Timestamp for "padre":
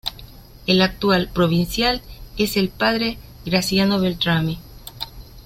2.69-3.19